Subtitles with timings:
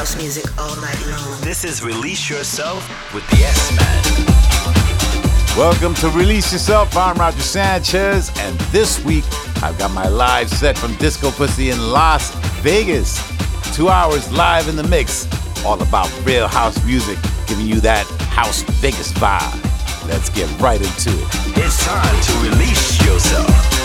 [0.00, 1.40] house music all night long.
[1.42, 5.58] This is Release Yourself with the S Man.
[5.58, 6.96] Welcome to Release Yourself.
[6.96, 9.24] I'm Roger Sanchez, and this week
[9.62, 13.20] I've got my live set from Discopussy in Las Vegas.
[13.76, 15.28] Two hours live in the mix,
[15.66, 20.08] all about real house music, giving you that House Vegas vibe.
[20.08, 21.28] Let's get right into it.
[21.58, 23.79] It's time to release yourself.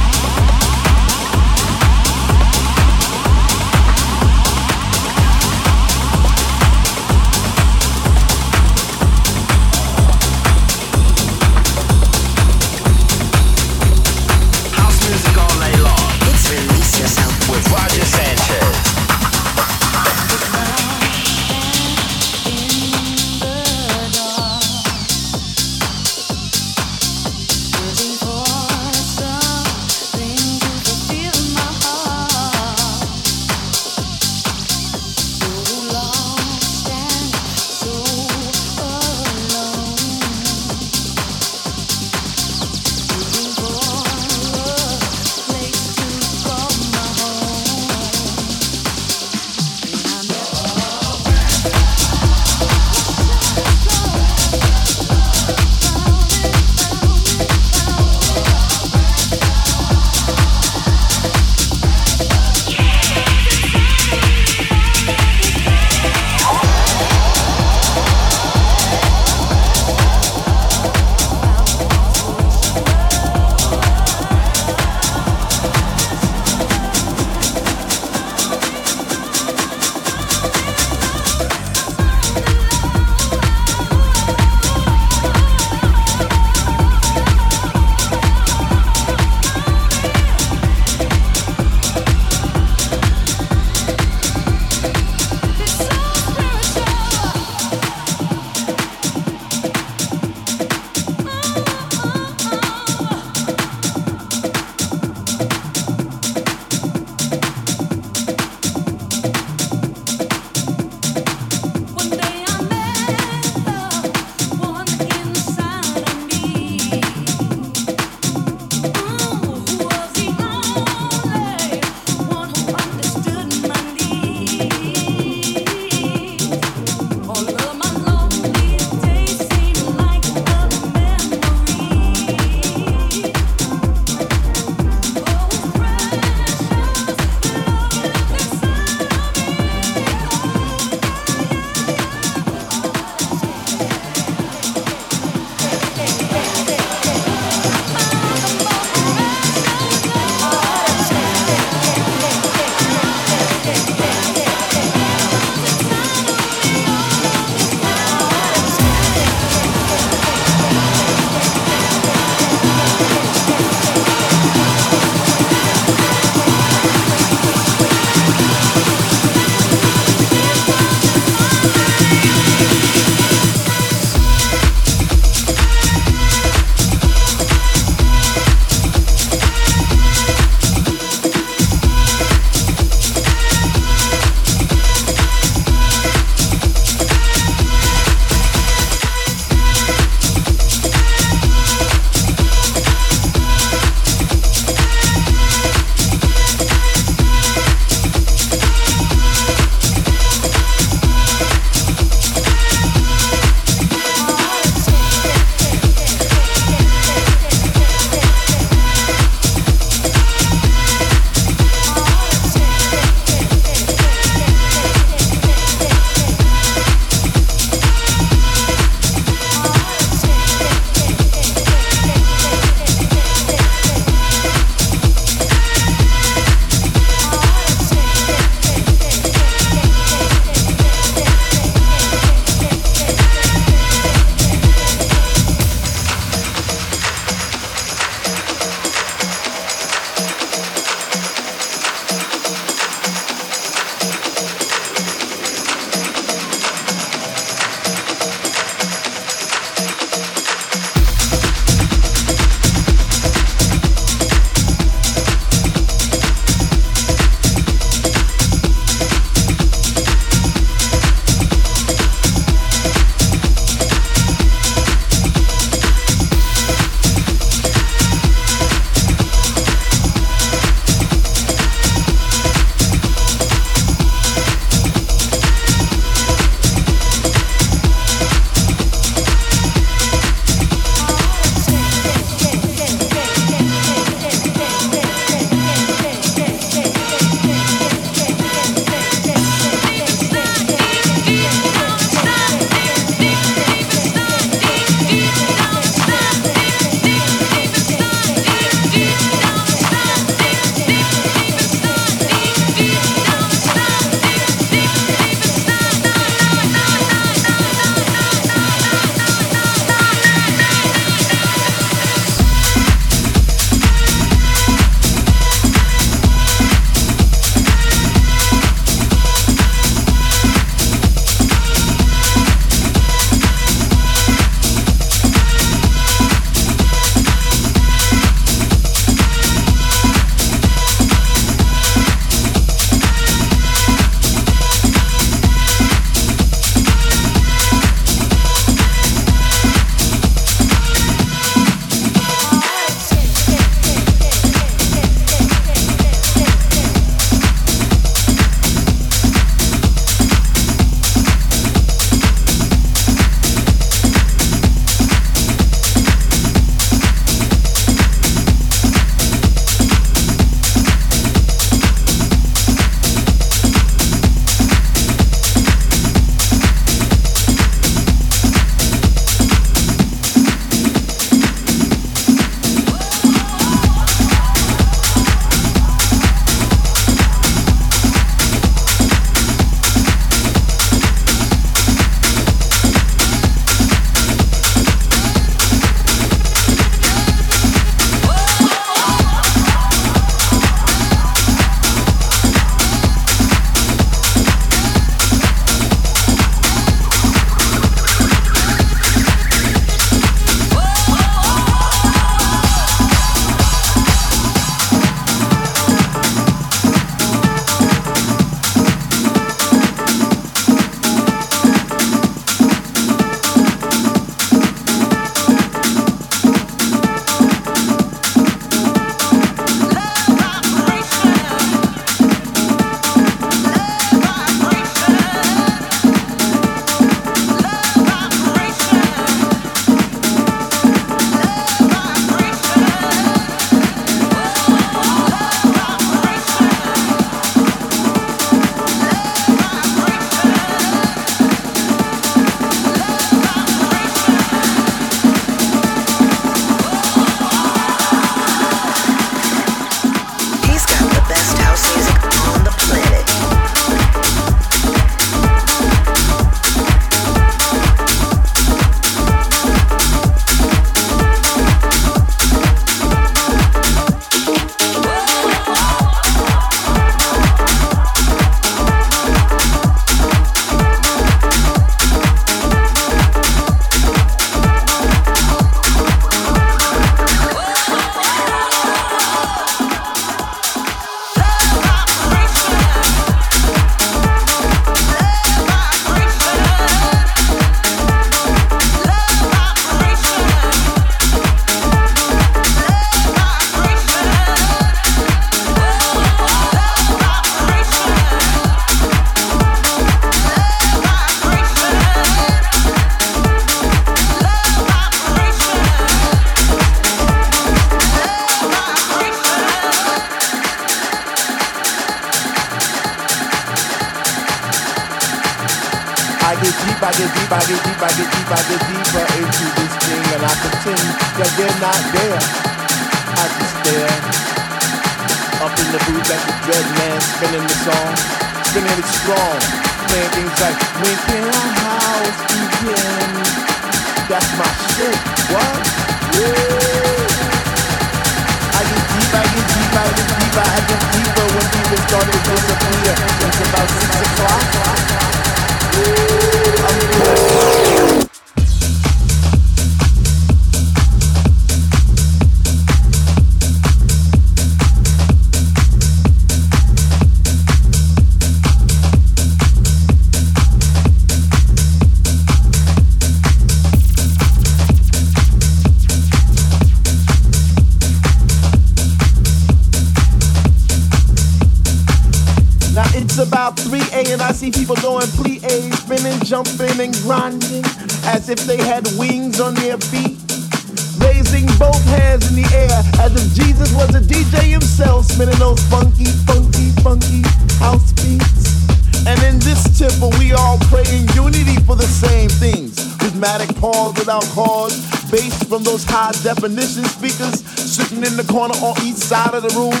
[599.31, 600.00] Side of the room,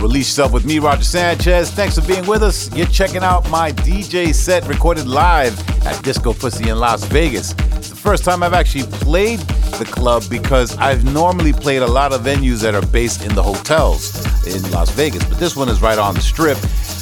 [0.00, 1.70] Release Yourself with me, Roger Sanchez.
[1.70, 2.74] Thanks for being with us.
[2.76, 7.52] You're checking out my DJ set recorded live at Discopussy in Las Vegas.
[7.76, 9.40] It's the first time I've actually played
[9.78, 13.42] the club because I've normally played a lot of venues that are based in the
[13.42, 14.14] hotels
[14.46, 16.58] in Las Vegas, but this one is right on the strip.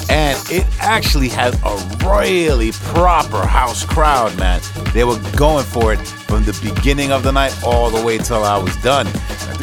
[0.09, 4.61] And it actually has a really proper house crowd, man.
[4.93, 8.43] They were going for it from the beginning of the night all the way till
[8.43, 9.07] I was done.
[9.07, 9.11] I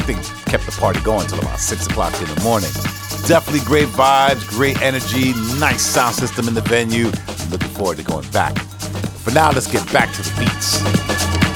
[0.04, 2.70] think they kept the party going till about six o'clock in the morning.
[3.26, 7.10] Definitely great vibes, great energy, nice sound system in the venue.
[7.50, 8.58] looking forward to going back.
[9.24, 11.49] For now, let's get back to the beats.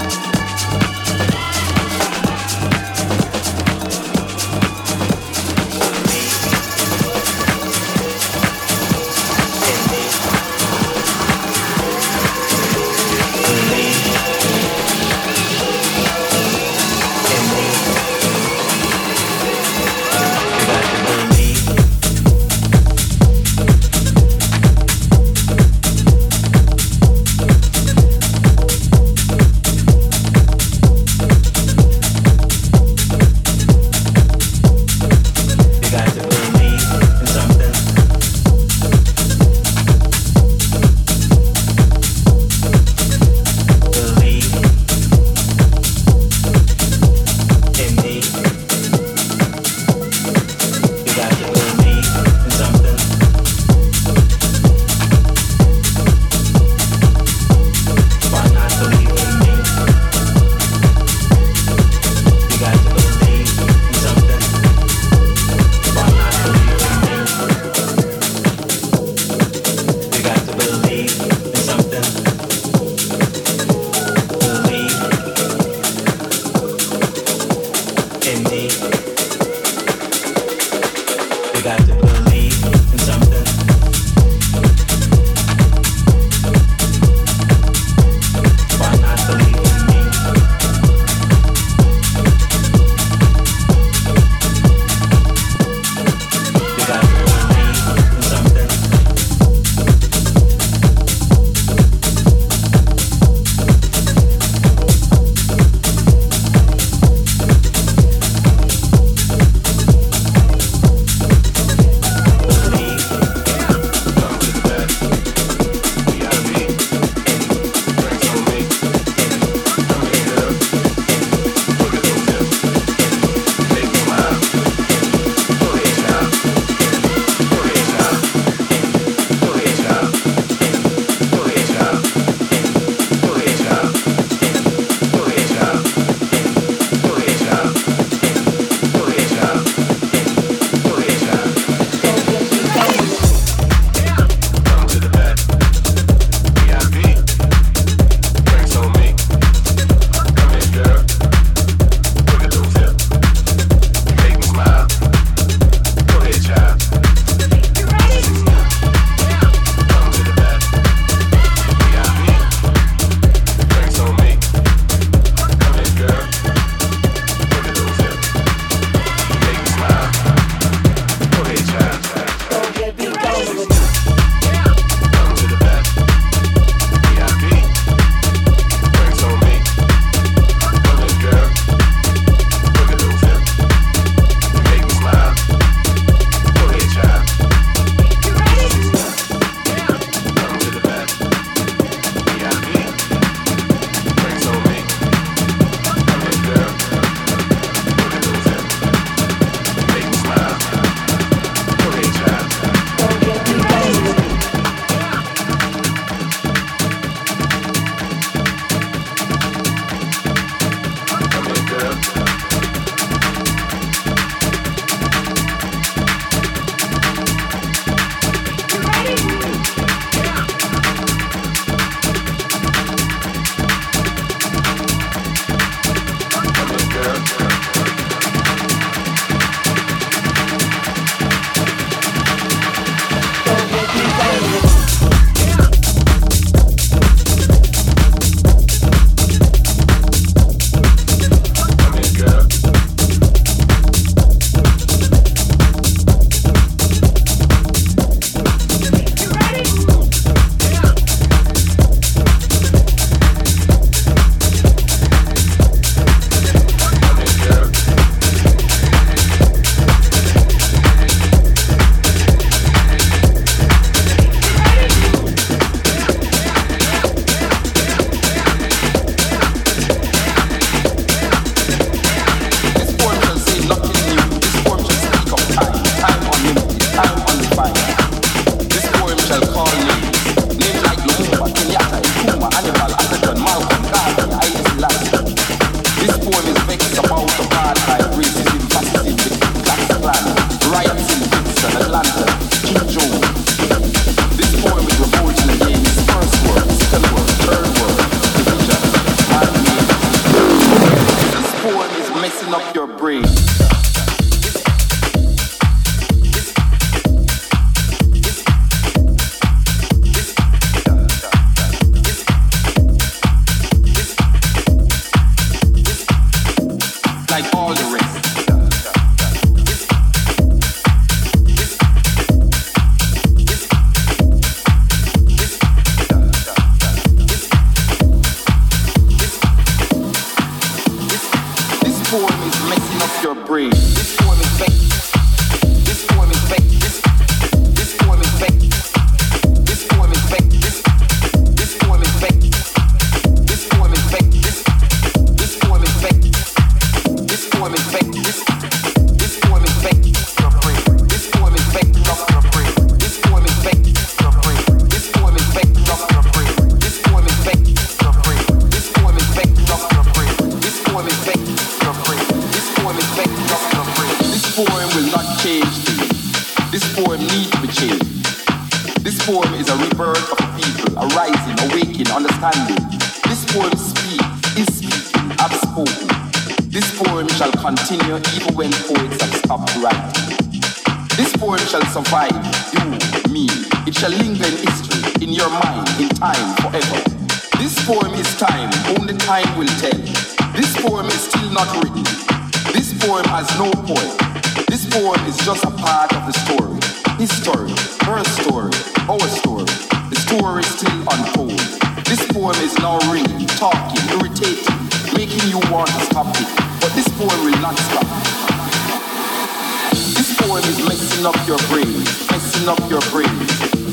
[410.55, 411.91] poem is messing up your brain,
[412.31, 413.35] messing up your brain.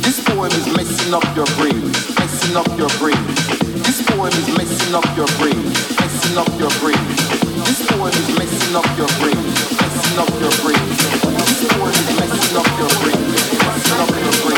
[0.05, 1.81] This poem is messing up your brain,
[2.21, 3.17] messing up your brain.
[3.81, 5.57] This poem is messing up your brain,
[5.97, 7.01] messing up your brain.
[7.65, 9.41] This poem is messing up your brain,
[9.81, 10.85] messing up your brain.
[11.49, 14.50] This poem is messing up your brain, messing up your brain.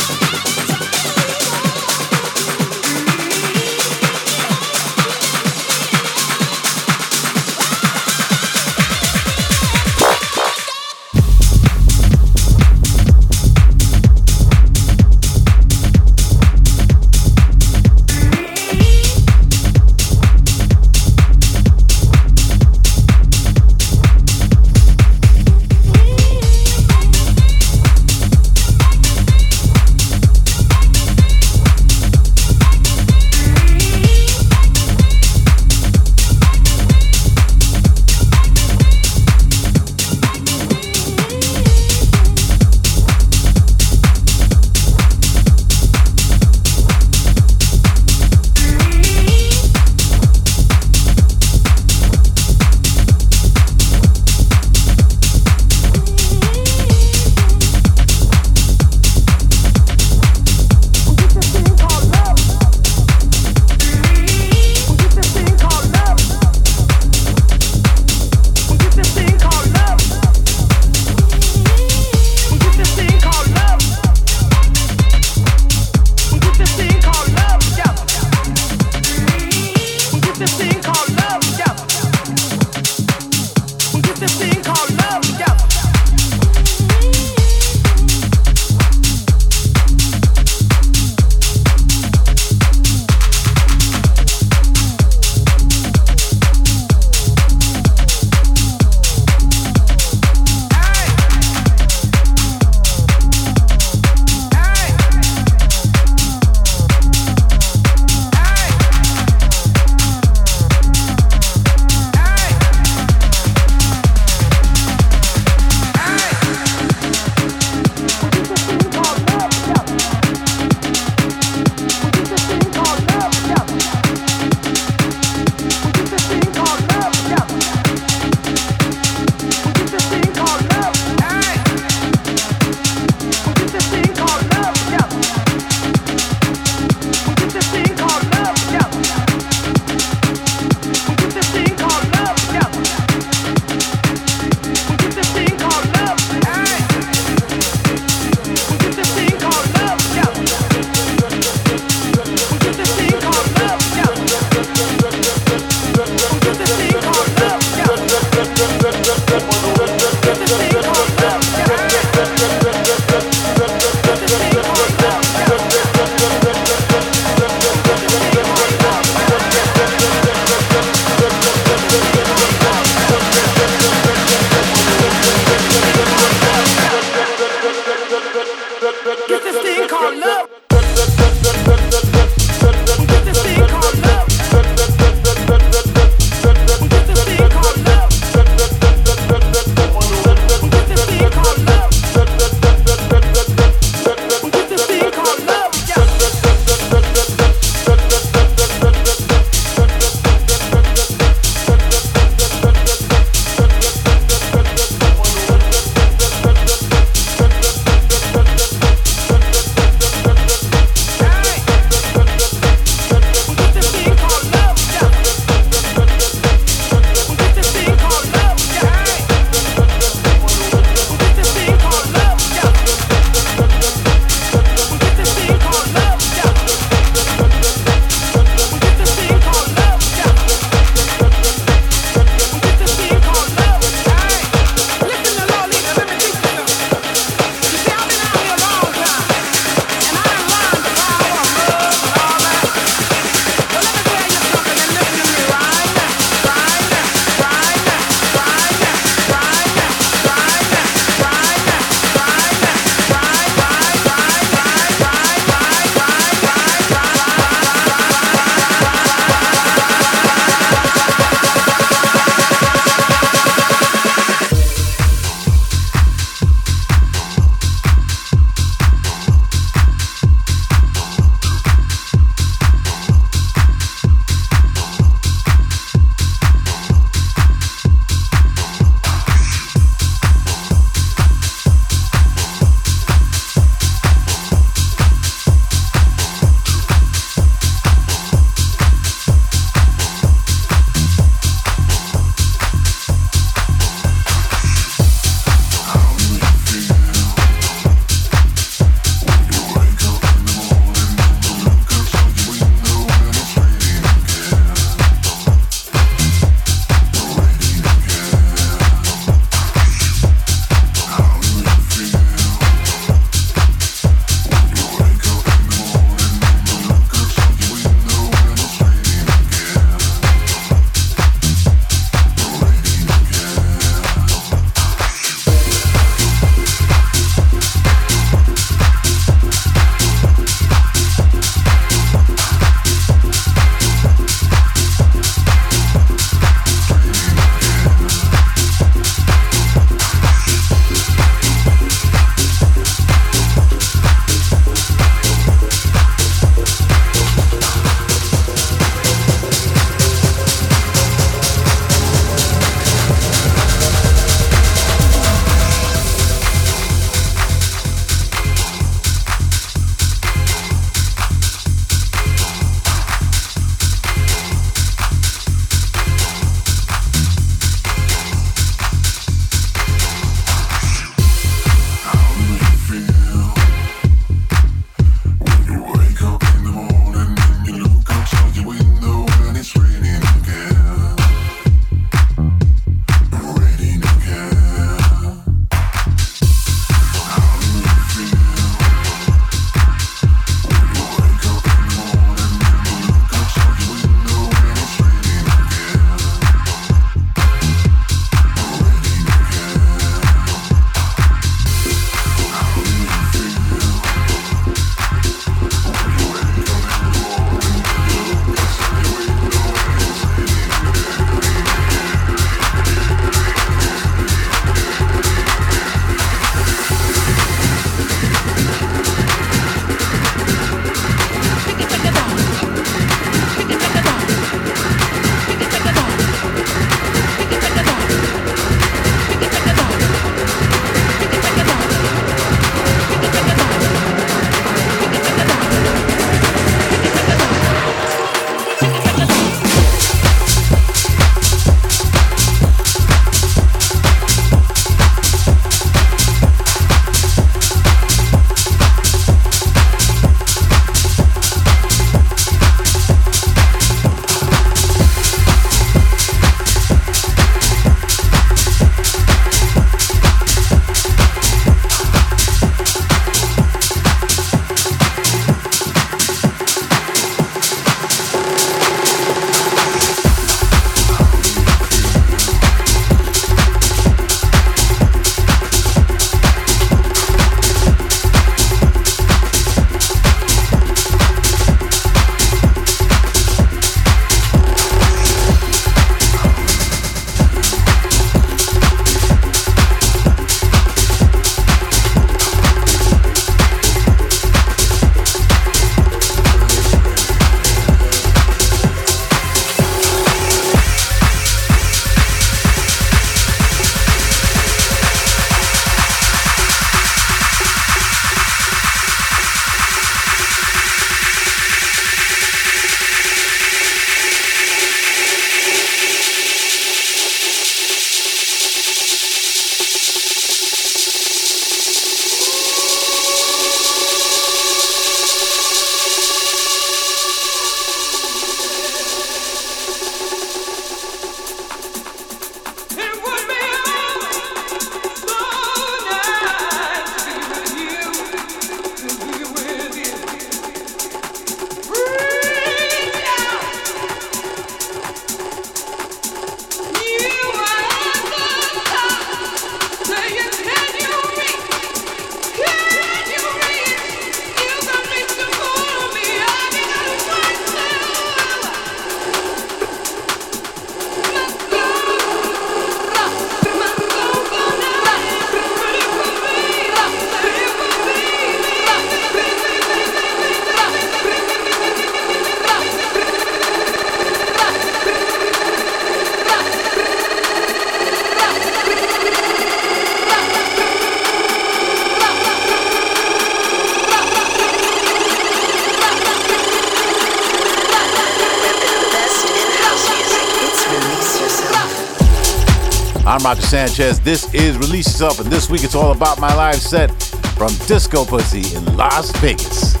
[593.31, 594.19] I'm Roger Sanchez.
[594.19, 597.09] This is Release Yourself, and this week it's all about my live set
[597.55, 600.00] from Discopussy in Las Vegas.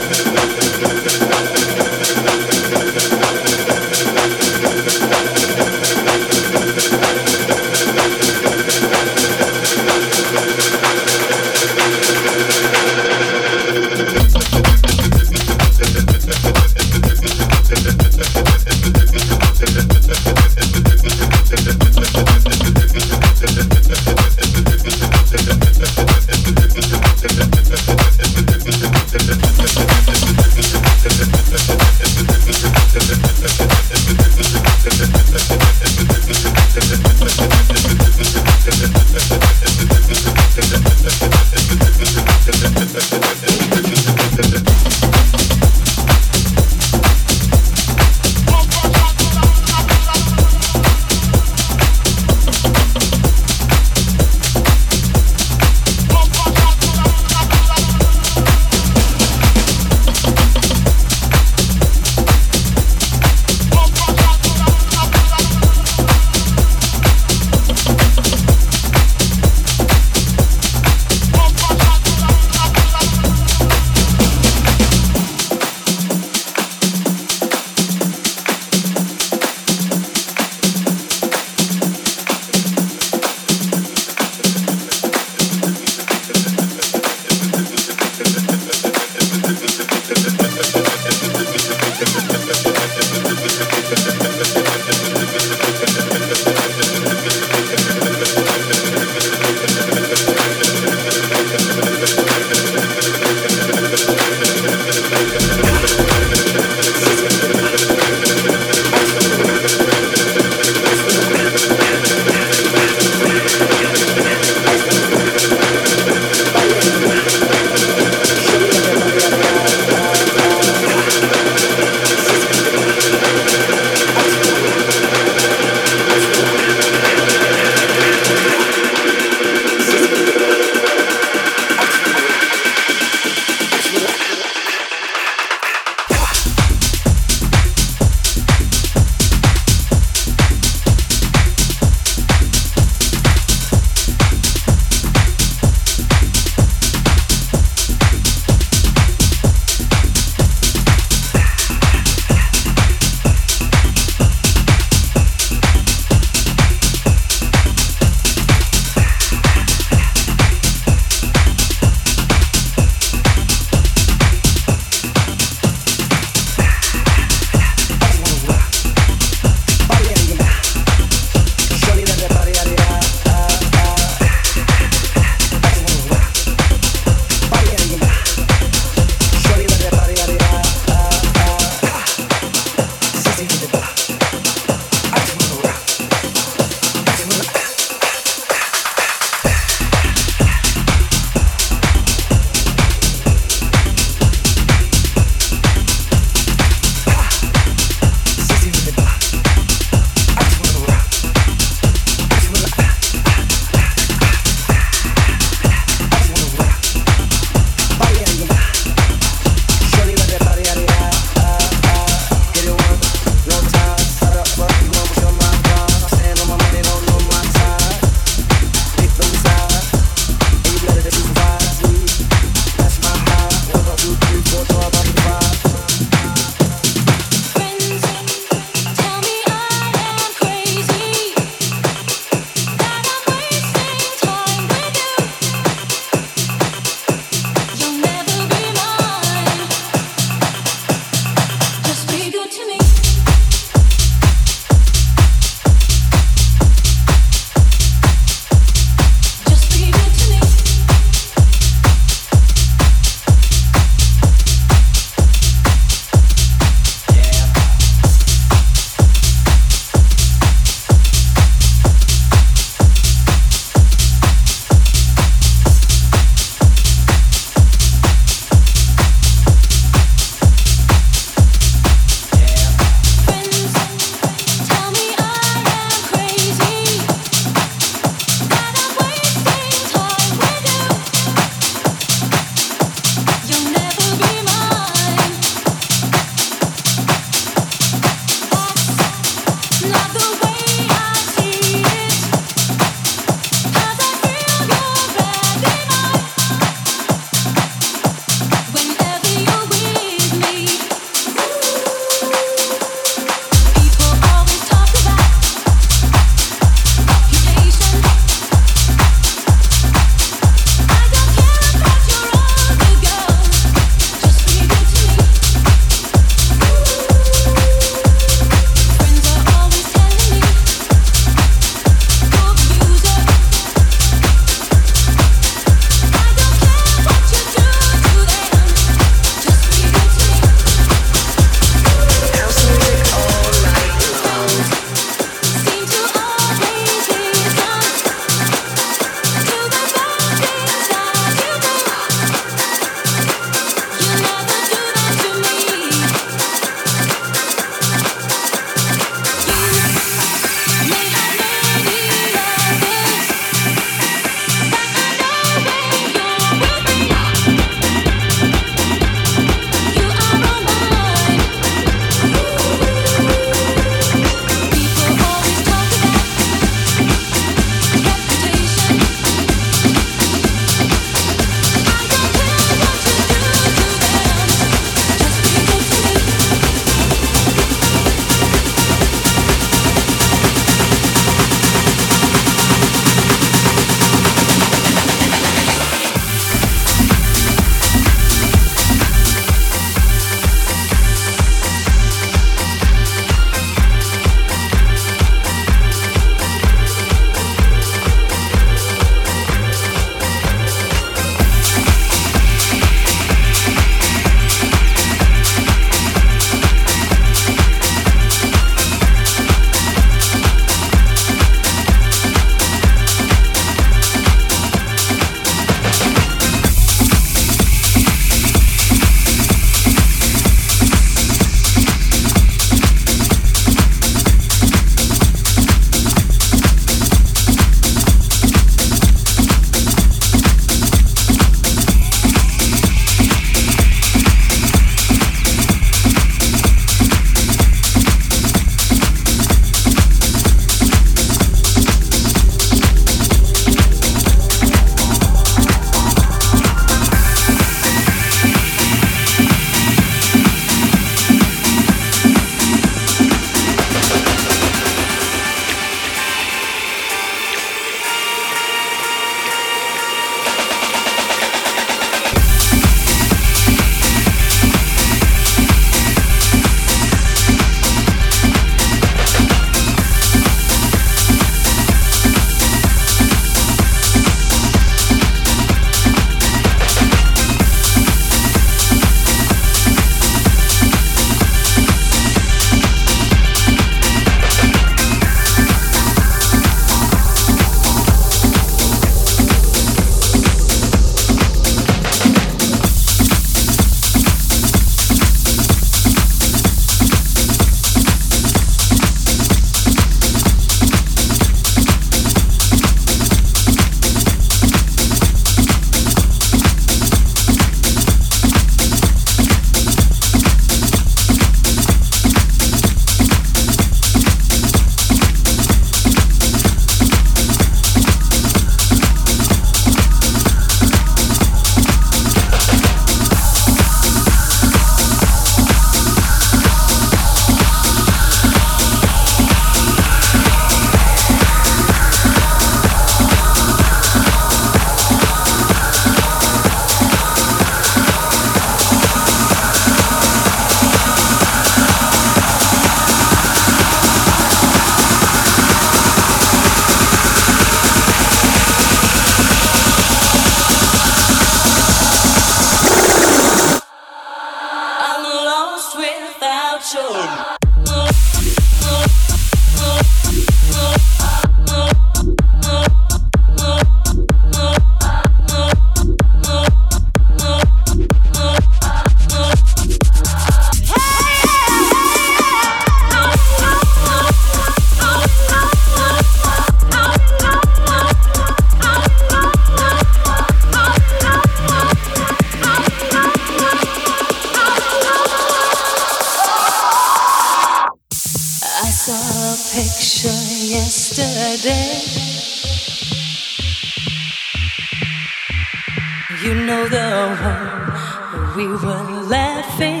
[598.61, 600.00] we were laughing.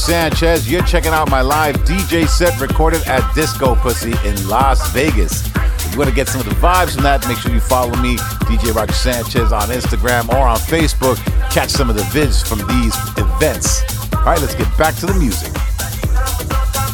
[0.00, 0.70] Sanchez.
[0.70, 5.46] You're checking out my live DJ set recorded at Discopussy in Las Vegas.
[5.84, 7.94] If you want to get some of the vibes from that, make sure you follow
[7.96, 8.16] me,
[8.48, 11.16] DJ Roger Sanchez, on Instagram or on Facebook.
[11.50, 13.82] Catch some of the vids from these events.
[14.14, 15.52] All right, let's get back to the music.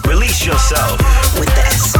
[0.06, 0.98] Release yourself
[1.38, 1.95] with the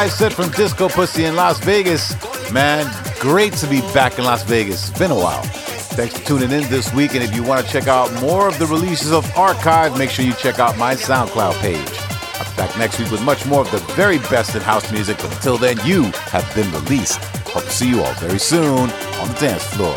[0.00, 2.14] live set from Discopussy in Las Vegas.
[2.50, 2.90] Man,
[3.20, 4.88] great to be back in Las Vegas.
[4.88, 5.42] It's been a while.
[5.92, 7.14] Thanks for tuning in this week.
[7.14, 10.24] And if you want to check out more of the releases of Archive, make sure
[10.24, 11.76] you check out my SoundCloud page.
[12.40, 15.18] I'll be back next week with much more of the very best in house music.
[15.18, 17.22] But until then, you have been released.
[17.48, 19.94] Hope to see you all very soon on the dance floor.